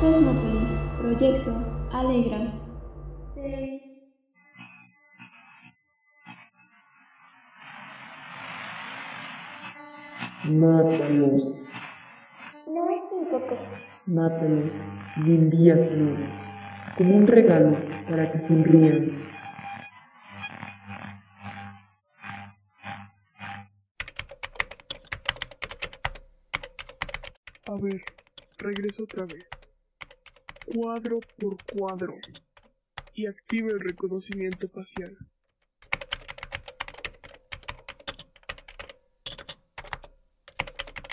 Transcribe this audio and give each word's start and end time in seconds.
Cosmopolis, 0.00 0.94
Proyecto 1.00 1.52
Alegra. 1.92 2.52
Mátalos, 10.44 11.42
No 12.66 12.88
es 12.90 13.02
un 13.12 13.24
coco. 13.26 13.56
mátalos 14.06 14.72
y 15.16 15.34
envíaselos 15.34 16.18
como 16.96 17.16
un 17.16 17.26
regalo 17.26 17.76
para 18.08 18.30
que 18.32 18.40
sonrían. 18.40 19.26
A 27.66 27.76
ver, 27.76 28.02
regreso 28.58 29.04
otra 29.04 29.26
vez. 29.26 29.48
Cuadro 30.74 31.20
por 31.38 31.56
cuadro. 31.64 32.14
Y 33.14 33.26
activa 33.26 33.70
el 33.70 33.80
reconocimiento 33.80 34.68
facial. 34.68 35.16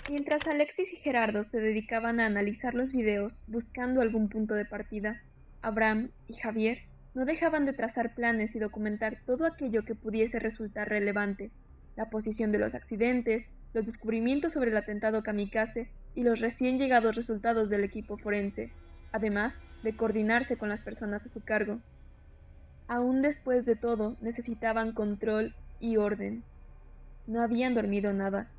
Mientras 0.09 0.45
Alexis 0.47 0.91
y 0.91 0.97
Gerardo 0.97 1.45
se 1.45 1.59
dedicaban 1.59 2.19
a 2.19 2.25
analizar 2.25 2.73
los 2.73 2.91
videos 2.91 3.33
buscando 3.47 4.01
algún 4.01 4.27
punto 4.27 4.55
de 4.55 4.65
partida, 4.65 5.21
Abraham 5.61 6.11
y 6.27 6.33
Javier 6.33 6.79
no 7.13 7.23
dejaban 7.23 7.65
de 7.65 7.71
trazar 7.71 8.13
planes 8.13 8.55
y 8.55 8.59
documentar 8.59 9.19
todo 9.25 9.45
aquello 9.45 9.85
que 9.85 9.95
pudiese 9.95 10.37
resultar 10.37 10.89
relevante, 10.89 11.49
la 11.95 12.09
posición 12.09 12.51
de 12.51 12.59
los 12.59 12.75
accidentes, 12.75 13.45
los 13.73 13.85
descubrimientos 13.85 14.51
sobre 14.51 14.71
el 14.71 14.77
atentado 14.77 15.23
kamikaze 15.23 15.89
y 16.13 16.23
los 16.23 16.41
recién 16.41 16.77
llegados 16.77 17.15
resultados 17.15 17.69
del 17.69 17.85
equipo 17.85 18.17
forense, 18.17 18.71
además 19.15 19.53
de 19.81 19.95
coordinarse 19.95 20.57
con 20.57 20.67
las 20.67 20.81
personas 20.81 21.25
a 21.25 21.29
su 21.29 21.41
cargo. 21.41 21.79
Aún 22.87 23.21
después 23.21 23.65
de 23.65 23.77
todo 23.77 24.17
necesitaban 24.21 24.91
control 24.91 25.55
y 25.79 25.95
orden. 25.97 26.43
No 27.25 27.41
habían 27.41 27.73
dormido 27.73 28.11
nada. 28.11 28.51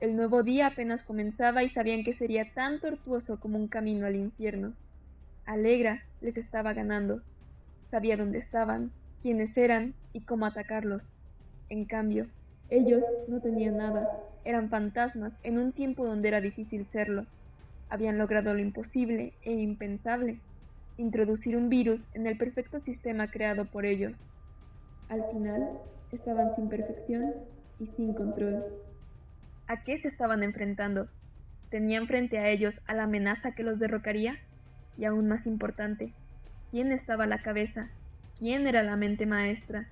El 0.00 0.16
nuevo 0.16 0.42
día 0.42 0.66
apenas 0.66 1.04
comenzaba 1.04 1.62
y 1.62 1.68
sabían 1.68 2.02
que 2.02 2.12
sería 2.12 2.52
tan 2.54 2.80
tortuoso 2.80 3.38
como 3.38 3.56
un 3.56 3.68
camino 3.68 4.06
al 4.06 4.16
infierno. 4.16 4.74
Alegra 5.46 6.02
les 6.20 6.36
estaba 6.36 6.72
ganando. 6.72 7.22
Sabía 7.90 8.16
dónde 8.16 8.38
estaban, 8.38 8.90
quiénes 9.22 9.56
eran 9.56 9.94
y 10.12 10.24
cómo 10.24 10.44
atacarlos. 10.46 11.12
En 11.68 11.84
cambio, 11.84 12.26
ellos 12.68 13.04
no 13.28 13.40
tenían 13.40 13.76
nada, 13.76 14.08
eran 14.44 14.70
fantasmas 14.70 15.32
en 15.44 15.58
un 15.58 15.72
tiempo 15.72 16.04
donde 16.04 16.28
era 16.28 16.40
difícil 16.40 16.86
serlo. 16.86 17.26
Habían 17.90 18.18
logrado 18.18 18.54
lo 18.54 18.60
imposible 18.60 19.34
e 19.42 19.52
impensable, 19.52 20.40
introducir 20.96 21.56
un 21.56 21.68
virus 21.68 22.14
en 22.14 22.26
el 22.26 22.38
perfecto 22.38 22.80
sistema 22.80 23.30
creado 23.30 23.64
por 23.66 23.84
ellos. 23.84 24.28
Al 25.08 25.24
final, 25.32 25.68
estaban 26.12 26.54
sin 26.54 26.68
perfección 26.68 27.34
y 27.80 27.86
sin 27.88 28.14
control. 28.14 28.64
¿A 29.66 29.82
qué 29.82 29.98
se 29.98 30.08
estaban 30.08 30.42
enfrentando? 30.42 31.08
¿Tenían 31.68 32.06
frente 32.06 32.38
a 32.38 32.48
ellos 32.48 32.80
a 32.86 32.94
la 32.94 33.04
amenaza 33.04 33.52
que 33.52 33.64
los 33.64 33.78
derrocaría? 33.78 34.38
Y 34.96 35.04
aún 35.04 35.28
más 35.28 35.46
importante, 35.46 36.12
¿quién 36.70 36.92
estaba 36.92 37.24
a 37.24 37.28
la 37.28 37.42
cabeza? 37.42 37.90
¿Quién 38.38 38.66
era 38.66 38.82
la 38.82 38.96
mente 38.96 39.26
maestra? 39.26 39.88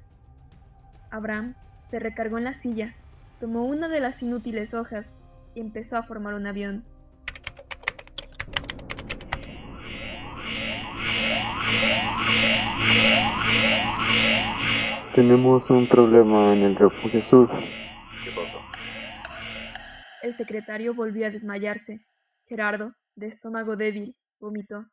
Abraham 1.11 1.55
se 1.91 1.99
recargó 1.99 2.39
en 2.39 2.45
la 2.45 2.53
silla, 2.53 2.95
tomó 3.41 3.65
una 3.65 3.89
de 3.89 4.01
las 4.01 4.23
inútiles 4.23 4.75
hojas 4.75 5.11
y 5.55 5.61
empezó 5.61 5.97
a 5.97 6.03
formar 6.03 6.35
un 6.35 6.47
avión. 6.47 6.85
Tenemos 15.15 15.69
un 15.69 15.89
problema 15.89 16.53
en 16.55 16.63
el 16.63 16.77
refugio 16.77 17.23
sur. 17.25 17.51
¿Qué 18.23 18.31
pasó? 18.31 18.59
El 20.23 20.33
secretario 20.33 20.95
volvió 20.95 21.27
a 21.27 21.31
desmayarse. 21.31 21.99
Gerardo, 22.47 22.93
de 23.17 23.27
estómago 23.27 23.77
débil, 23.77 24.17
vomitó. 24.39 24.87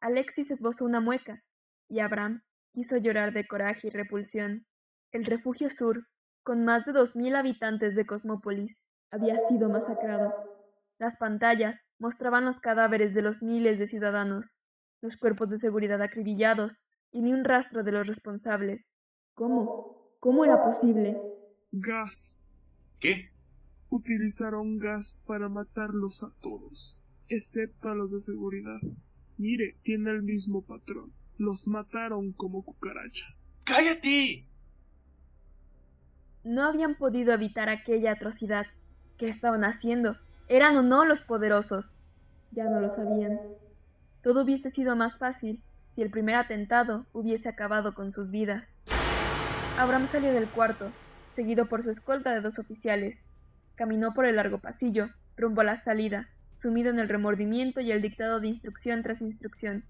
Alexis 0.00 0.50
esbozó 0.50 0.84
una 0.86 1.00
mueca, 1.00 1.42
y 1.88 2.00
Abraham 2.00 2.42
quiso 2.72 2.96
llorar 2.96 3.32
de 3.32 3.46
coraje 3.46 3.88
y 3.88 3.90
repulsión. 3.90 4.64
El 5.12 5.24
refugio 5.24 5.68
sur, 5.68 6.06
con 6.42 6.64
más 6.64 6.86
de 6.86 6.92
dos 6.92 7.14
mil 7.14 7.36
habitantes 7.36 7.94
de 7.94 8.06
Cosmópolis, 8.06 8.78
había 9.10 9.36
sido 9.48 9.68
masacrado. 9.68 10.32
Las 10.98 11.16
pantallas 11.16 11.78
mostraban 11.98 12.44
los 12.44 12.58
cadáveres 12.58 13.14
de 13.14 13.22
los 13.22 13.42
miles 13.42 13.78
de 13.78 13.86
ciudadanos, 13.86 14.54
los 15.00 15.16
cuerpos 15.16 15.48
de 15.50 15.58
seguridad 15.58 16.02
acribillados 16.02 16.76
y 17.12 17.22
ni 17.22 17.32
un 17.32 17.44
rastro 17.44 17.82
de 17.82 17.92
los 17.92 18.06
responsables. 18.06 18.84
¿Cómo? 19.34 20.12
¿Cómo 20.20 20.44
era 20.44 20.62
posible? 20.62 21.16
Gas. 21.72 22.42
¿Qué? 23.00 23.30
Utilizaron 23.90 24.78
gas 24.78 25.16
para 25.26 25.48
matarlos 25.48 26.22
a 26.22 26.30
todos, 26.40 27.02
excepto 27.28 27.88
a 27.88 27.94
los 27.94 28.10
de 28.10 28.20
seguridad. 28.20 28.80
Mire, 29.38 29.76
tiene 29.82 30.10
el 30.10 30.22
mismo 30.22 30.62
patrón. 30.62 31.12
Los 31.38 31.68
mataron 31.68 32.32
como 32.32 32.64
cucarachas. 32.64 33.56
¡Cállate! 33.64 34.44
No 36.42 36.64
habían 36.64 36.96
podido 36.96 37.32
evitar 37.32 37.68
aquella 37.68 38.12
atrocidad. 38.12 38.66
¿Qué 39.16 39.28
estaban 39.28 39.64
haciendo? 39.64 40.16
¿Eran 40.48 40.76
o 40.76 40.82
no 40.82 41.04
los 41.04 41.22
poderosos? 41.22 41.94
Ya 42.50 42.64
no 42.64 42.80
lo 42.80 42.88
sabían. 42.88 43.38
Todo 44.28 44.42
hubiese 44.42 44.70
sido 44.70 44.94
más 44.94 45.16
fácil 45.16 45.62
si 45.94 46.02
el 46.02 46.10
primer 46.10 46.34
atentado 46.34 47.06
hubiese 47.14 47.48
acabado 47.48 47.94
con 47.94 48.12
sus 48.12 48.30
vidas. 48.30 48.76
Abraham 49.78 50.06
salió 50.12 50.34
del 50.34 50.46
cuarto, 50.48 50.90
seguido 51.34 51.64
por 51.64 51.82
su 51.82 51.88
escolta 51.88 52.34
de 52.34 52.42
dos 52.42 52.58
oficiales. 52.58 53.24
Caminó 53.74 54.12
por 54.12 54.26
el 54.26 54.36
largo 54.36 54.58
pasillo, 54.58 55.08
rumbo 55.34 55.62
a 55.62 55.64
la 55.64 55.76
salida, 55.76 56.28
sumido 56.52 56.90
en 56.90 56.98
el 56.98 57.08
remordimiento 57.08 57.80
y 57.80 57.90
el 57.90 58.02
dictado 58.02 58.38
de 58.38 58.48
instrucción 58.48 59.02
tras 59.02 59.22
instrucción. 59.22 59.86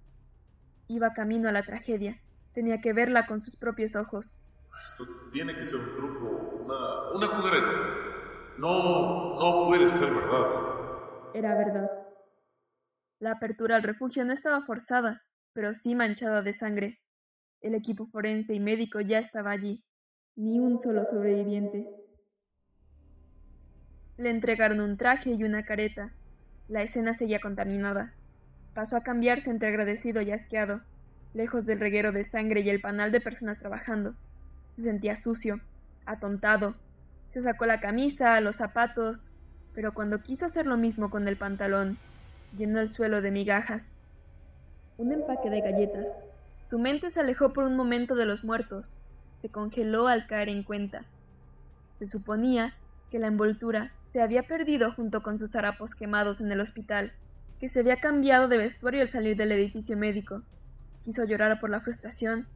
Iba 0.87 1.15
camino 1.15 1.49
a 1.49 1.53
la 1.53 1.65
tragedia. 1.65 2.21
Tenía 2.55 2.81
que 2.81 2.93
verla 2.93 3.27
con 3.27 3.41
sus 3.41 3.57
propios 3.57 3.97
ojos. 3.97 4.47
Esto 4.81 5.05
tiene 5.33 5.53
que 5.57 5.67
ser 5.67 5.81
un 5.81 5.97
truco, 5.97 6.63
una, 6.65 7.27
una. 7.27 7.27
No, 8.57 9.35
no 9.35 9.67
puede 9.67 9.89
ser 9.89 10.15
verdad. 10.15 10.47
Era 11.35 11.57
verdad. 11.57 11.98
La 13.21 13.33
apertura 13.33 13.75
al 13.75 13.83
refugio 13.83 14.25
no 14.25 14.33
estaba 14.33 14.61
forzada, 14.61 15.23
pero 15.53 15.75
sí 15.75 15.97
manchada 15.97 16.41
de 16.43 16.53
sangre. 16.53 17.01
El 17.61 17.75
equipo 17.75 18.07
forense 18.07 18.55
y 18.55 18.61
médico 18.61 19.01
ya 19.01 19.19
estaba 19.19 19.51
allí. 19.51 19.83
Ni 20.37 20.61
un 20.61 20.79
solo 20.79 21.05
sobreviviente. 21.05 21.89
Le 24.19 24.31
entregaron 24.31 24.81
un 24.81 24.97
traje 24.97 25.33
y 25.33 25.43
una 25.43 25.65
careta. 25.65 26.13
La 26.69 26.83
escena 26.83 27.15
seguía 27.15 27.41
contaminada. 27.41 28.15
Pasó 28.73 28.97
a 28.97 29.03
cambiarse 29.03 29.51
entre 29.51 29.69
agradecido 29.69 30.23
y 30.23 30.31
asqueado, 30.31 30.83
lejos 31.35 31.67
del 31.67 31.81
reguero 31.81 32.13
de 32.13 32.23
sangre 32.23 32.61
y 32.61 32.71
el 32.71 32.81
panal 32.81 33.11
de 33.11 33.21
personas 33.21 33.59
trabajando. 33.59 34.15
Se 34.77 34.83
sentía 34.83 35.17
sucio, 35.17 35.61
atontado. 36.07 36.77
Se 37.33 37.43
sacó 37.43 37.67
la 37.67 37.81
camisa, 37.81 38.41
los 38.41 38.57
zapatos, 38.57 39.29
pero 39.75 39.93
cuando 39.93 40.23
quiso 40.23 40.47
hacer 40.47 40.67
lo 40.67 40.77
mismo 40.77 41.11
con 41.11 41.27
el 41.27 41.37
pantalón, 41.37 41.99
llenó 42.57 42.81
el 42.81 42.89
suelo 42.89 43.21
de 43.23 43.31
migajas. 43.31 43.85
Un 44.97 45.13
empaque 45.13 45.51
de 45.51 45.61
galletas. 45.61 46.07
Su 46.65 46.79
mente 46.79 47.11
se 47.11 47.21
alejó 47.21 47.53
por 47.53 47.65
un 47.65 47.77
momento 47.77 48.15
de 48.15 48.27
los 48.27 48.45
muertos. 48.45 49.01
Se 49.43 49.49
congeló 49.49 50.09
al 50.09 50.27
caer 50.27 50.49
en 50.49 50.63
cuenta. 50.63 51.05
Se 51.99 52.07
suponía 52.07 52.75
que 53.11 53.19
la 53.19 53.29
envoltura 53.29 53.93
se 54.13 54.23
había 54.23 54.43
perdido 54.43 54.93
junto 54.93 55.23
con 55.23 55.39
sus 55.39 55.55
harapos 55.55 55.95
quemados 55.95 56.41
en 56.41 56.51
el 56.51 56.61
hospital, 56.61 57.13
que 57.61 57.69
se 57.69 57.81
había 57.81 57.97
cambiado 57.97 58.49
de 58.49 58.59
vestuario 58.59 59.03
al 59.03 59.11
salir 59.11 59.37
del 59.37 59.53
edificio 59.53 59.97
médico. 59.97 60.43
Quiso 61.05 61.25
llorar 61.25 61.61
por 61.61 61.71
la 61.71 61.81
frustración. 61.81 62.47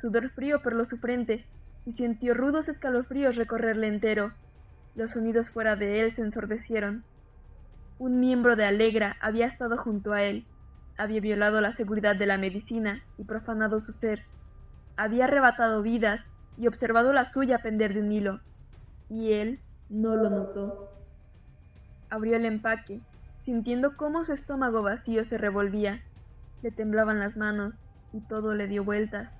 Sudor 0.00 0.30
frío 0.30 0.62
perló 0.62 0.84
su 0.84 0.96
frente 0.96 1.44
y 1.86 1.92
sintió 1.92 2.34
rudos 2.34 2.68
escalofríos 2.68 3.36
recorrerle 3.36 3.88
entero. 3.88 4.32
Los 4.94 5.12
sonidos 5.12 5.50
fuera 5.50 5.76
de 5.76 6.00
él 6.00 6.12
se 6.12 6.22
ensordecieron. 6.22 7.04
Un 8.00 8.18
miembro 8.18 8.56
de 8.56 8.64
Alegra 8.64 9.18
había 9.20 9.44
estado 9.44 9.76
junto 9.76 10.14
a 10.14 10.22
él, 10.22 10.46
había 10.96 11.20
violado 11.20 11.60
la 11.60 11.72
seguridad 11.72 12.16
de 12.16 12.24
la 12.24 12.38
medicina 12.38 13.02
y 13.18 13.24
profanado 13.24 13.78
su 13.78 13.92
ser. 13.92 14.24
Había 14.96 15.24
arrebatado 15.24 15.82
vidas 15.82 16.24
y 16.56 16.66
observado 16.66 17.12
la 17.12 17.26
suya 17.26 17.58
pender 17.58 17.92
de 17.92 18.00
un 18.00 18.10
hilo. 18.10 18.40
Y 19.10 19.34
él 19.34 19.60
no 19.90 20.16
lo 20.16 20.30
notó. 20.30 20.88
Abrió 22.08 22.36
el 22.36 22.46
empaque, 22.46 23.02
sintiendo 23.42 23.98
cómo 23.98 24.24
su 24.24 24.32
estómago 24.32 24.80
vacío 24.80 25.22
se 25.24 25.36
revolvía. 25.36 26.00
Le 26.62 26.70
temblaban 26.70 27.18
las 27.18 27.36
manos 27.36 27.82
y 28.14 28.20
todo 28.20 28.54
le 28.54 28.66
dio 28.66 28.82
vueltas. 28.82 29.34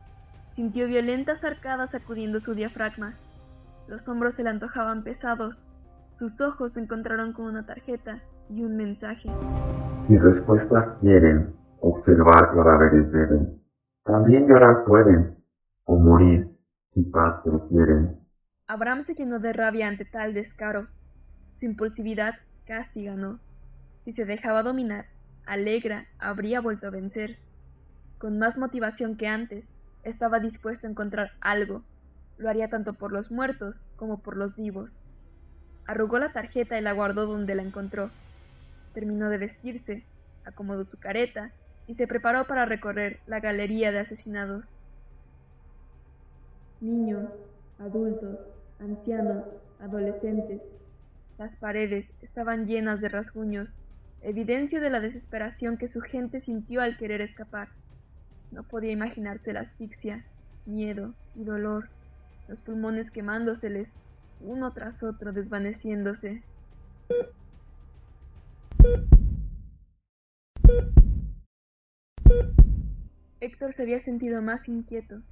Sintió 0.54 0.86
violentas 0.86 1.44
arcadas 1.44 1.92
sacudiendo 1.92 2.40
su 2.40 2.54
diafragma. 2.54 3.14
Los 3.88 4.06
hombros 4.06 4.34
se 4.34 4.42
le 4.42 4.50
antojaban 4.50 5.02
pesados. 5.02 5.62
Sus 6.12 6.42
ojos 6.42 6.74
se 6.74 6.80
encontraron 6.80 7.32
con 7.32 7.46
una 7.46 7.64
tarjeta 7.64 8.20
y 8.50 8.62
un 8.62 8.76
mensaje. 8.76 9.30
Si 10.06 10.18
respuestas 10.18 10.98
quieren, 11.00 11.54
Observar 11.82 12.52
cadáveres 12.54 13.10
deben. 13.10 13.62
También 14.04 14.46
llorar 14.46 14.84
pueden, 14.84 15.38
o 15.84 15.98
morir, 15.98 16.46
si 16.92 17.02
paz 17.04 17.40
prefieren. 17.42 18.20
Abraham 18.66 19.02
se 19.02 19.14
llenó 19.14 19.38
de 19.38 19.54
rabia 19.54 19.88
ante 19.88 20.04
tal 20.04 20.34
descaro. 20.34 20.88
Su 21.54 21.64
impulsividad 21.64 22.34
casi 22.66 23.04
ganó. 23.04 23.40
Si 24.02 24.12
se 24.12 24.26
dejaba 24.26 24.62
dominar, 24.62 25.06
Alegra 25.46 26.06
habría 26.18 26.60
vuelto 26.60 26.86
a 26.86 26.90
vencer. 26.90 27.38
Con 28.18 28.38
más 28.38 28.58
motivación 28.58 29.16
que 29.16 29.26
antes, 29.26 29.70
estaba 30.02 30.38
dispuesto 30.38 30.86
a 30.86 30.90
encontrar 30.90 31.30
algo. 31.40 31.82
Lo 32.36 32.50
haría 32.50 32.68
tanto 32.68 32.92
por 32.92 33.10
los 33.10 33.30
muertos 33.30 33.82
como 33.96 34.18
por 34.18 34.36
los 34.36 34.54
vivos. 34.54 35.02
Arrugó 35.86 36.18
la 36.18 36.32
tarjeta 36.32 36.78
y 36.78 36.82
la 36.82 36.92
guardó 36.92 37.26
donde 37.26 37.54
la 37.54 37.62
encontró. 37.62 38.10
Terminó 38.94 39.28
de 39.30 39.38
vestirse, 39.38 40.04
acomodó 40.44 40.84
su 40.84 40.98
careta 40.98 41.52
y 41.86 41.94
se 41.94 42.06
preparó 42.06 42.46
para 42.46 42.64
recorrer 42.64 43.20
la 43.26 43.40
galería 43.40 43.92
de 43.92 44.00
asesinados. 44.00 44.76
Niños, 46.80 47.38
adultos, 47.78 48.46
ancianos, 48.78 49.50
adolescentes. 49.80 50.62
Las 51.38 51.56
paredes 51.56 52.06
estaban 52.20 52.66
llenas 52.66 53.00
de 53.00 53.08
rasguños, 53.08 53.76
evidencia 54.22 54.80
de 54.80 54.90
la 54.90 55.00
desesperación 55.00 55.78
que 55.78 55.88
su 55.88 56.00
gente 56.00 56.40
sintió 56.40 56.82
al 56.82 56.96
querer 56.96 57.20
escapar. 57.20 57.68
No 58.50 58.64
podía 58.64 58.92
imaginarse 58.92 59.52
la 59.52 59.60
asfixia, 59.60 60.24
miedo 60.66 61.14
y 61.34 61.44
dolor, 61.44 61.88
los 62.48 62.60
pulmones 62.60 63.10
quemándoseles, 63.10 63.94
uno 64.40 64.72
tras 64.72 65.02
otro 65.02 65.32
desvaneciéndose. 65.32 66.42
Héctor 73.40 73.72
se 73.72 73.82
había 73.82 73.98
sentido 73.98 74.42
más 74.42 74.68
inquieto. 74.68 75.22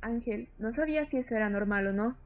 Ángel 0.00 0.48
no 0.58 0.72
sabía 0.72 1.04
si 1.04 1.18
eso 1.18 1.36
era 1.36 1.48
normal 1.48 1.86
o 1.86 1.92
no. 1.92 2.16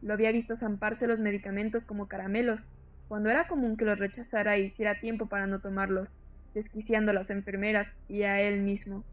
Lo 0.00 0.14
había 0.14 0.32
visto 0.32 0.56
zamparse 0.56 1.06
los 1.06 1.20
medicamentos 1.20 1.84
como 1.84 2.08
caramelos, 2.08 2.64
cuando 3.06 3.28
era 3.28 3.46
común 3.46 3.76
que 3.76 3.84
los 3.84 3.98
rechazara 3.98 4.56
e 4.56 4.60
hiciera 4.60 4.98
tiempo 4.98 5.26
para 5.26 5.46
no 5.46 5.60
tomarlos, 5.60 6.14
desquiciando 6.54 7.10
a 7.10 7.14
las 7.14 7.28
enfermeras 7.28 7.88
y 8.08 8.22
a 8.22 8.40
él 8.40 8.62
mismo. 8.62 9.04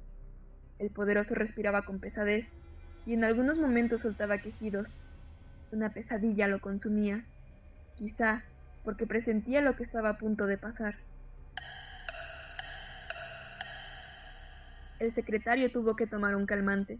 El 0.79 0.89
poderoso 0.89 1.35
respiraba 1.35 1.83
con 1.83 1.99
pesadez 1.99 2.47
y 3.05 3.13
en 3.13 3.23
algunos 3.23 3.59
momentos 3.59 4.01
soltaba 4.01 4.37
quejidos. 4.37 4.93
Una 5.71 5.89
pesadilla 5.89 6.47
lo 6.47 6.61
consumía, 6.61 7.25
quizá 7.95 8.43
porque 8.87 9.05
presentía 9.05 9.59
lo 9.59 9.75
que 9.75 9.83
estaba 9.83 10.07
a 10.07 10.17
punto 10.17 10.45
de 10.45 10.57
pasar. 10.57 10.95
El 15.01 15.11
secretario 15.11 15.69
tuvo 15.69 15.97
que 15.97 16.07
tomar 16.07 16.37
un 16.37 16.45
calmante. 16.45 16.97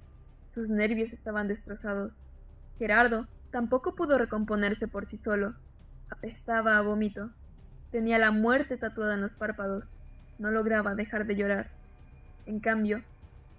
Sus 0.50 0.69
nervios 0.69 1.13
estaban 1.13 1.48
destrozados. 1.48 2.18
Gerardo 2.78 3.25
tampoco 3.51 3.95
pudo 3.95 4.18
recomponerse 4.18 4.89
por 4.89 5.07
sí 5.07 5.16
solo. 5.16 5.56
Apestaba 6.10 6.78
a 6.78 6.81
vómito. 6.81 7.30
Tenía 7.90 8.19
la 8.19 8.31
muerte 8.31 8.75
tatuada 8.75 9.13
en 9.13 9.22
los 9.22 9.31
párpados. 9.31 9.90
No 10.40 10.51
lograba 10.51 10.94
dejar 10.94 11.25
de 11.25 11.38
llorar. 11.38 11.69
En 12.48 12.60
cambio, 12.60 13.01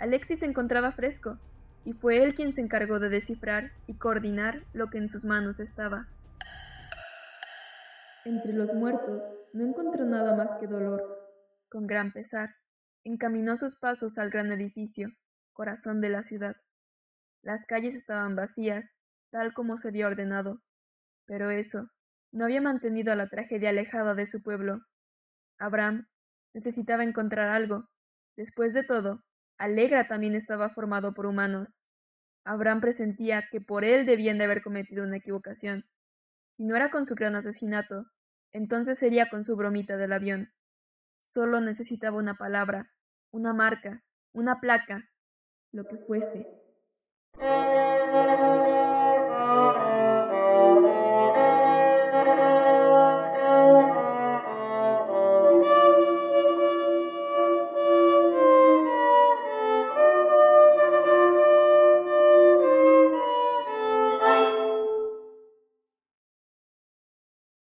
Alexis 0.00 0.40
se 0.40 0.44
encontraba 0.44 0.92
fresco, 0.92 1.38
y 1.86 1.94
fue 1.94 2.22
él 2.22 2.34
quien 2.34 2.52
se 2.52 2.60
encargó 2.60 2.98
de 2.98 3.08
descifrar 3.08 3.72
y 3.86 3.94
coordinar 3.94 4.64
lo 4.74 4.90
que 4.90 4.98
en 4.98 5.08
sus 5.08 5.24
manos 5.24 5.60
estaba. 5.60 6.08
Entre 8.24 8.52
los 8.52 8.74
muertos 8.74 9.22
no 9.52 9.64
encontró 9.64 10.04
nada 10.04 10.34
más 10.34 10.50
que 10.58 10.66
dolor. 10.66 11.02
Con 11.68 11.86
gran 11.86 12.12
pesar, 12.12 12.56
encaminó 13.04 13.56
sus 13.56 13.78
pasos 13.78 14.18
al 14.18 14.30
gran 14.30 14.52
edificio, 14.52 15.10
corazón 15.52 16.00
de 16.00 16.10
la 16.10 16.22
ciudad. 16.22 16.56
Las 17.42 17.64
calles 17.66 17.94
estaban 17.94 18.36
vacías, 18.36 18.86
tal 19.30 19.54
como 19.54 19.78
se 19.78 19.88
había 19.88 20.08
ordenado, 20.08 20.60
pero 21.26 21.50
eso 21.50 21.88
no 22.32 22.44
había 22.44 22.60
mantenido 22.60 23.12
a 23.12 23.16
la 23.16 23.28
tragedia 23.28 23.70
alejada 23.70 24.14
de 24.14 24.26
su 24.26 24.42
pueblo. 24.42 24.80
Abraham 25.58 26.08
necesitaba 26.54 27.04
encontrar 27.04 27.50
algo. 27.50 27.88
Después 28.36 28.74
de 28.74 28.84
todo, 28.84 29.24
Alegra 29.58 30.08
también 30.08 30.34
estaba 30.34 30.70
formado 30.70 31.14
por 31.14 31.26
humanos. 31.26 31.78
Abraham 32.44 32.80
presentía 32.80 33.48
que 33.50 33.60
por 33.60 33.84
él 33.84 34.06
debían 34.06 34.38
de 34.38 34.44
haber 34.44 34.62
cometido 34.62 35.04
una 35.04 35.16
equivocación. 35.18 35.84
Si 36.58 36.64
no 36.64 36.74
era 36.74 36.90
con 36.90 37.06
su 37.06 37.14
gran 37.14 37.36
asesinato, 37.36 38.06
entonces 38.50 38.98
sería 38.98 39.30
con 39.30 39.44
su 39.44 39.54
bromita 39.54 39.96
del 39.96 40.12
avión. 40.12 40.52
Solo 41.22 41.60
necesitaba 41.60 42.18
una 42.18 42.34
palabra, 42.34 42.90
una 43.30 43.54
marca, 43.54 44.02
una 44.32 44.58
placa, 44.58 45.08
lo 45.70 45.86
que 45.86 45.98
fuese. 45.98 46.48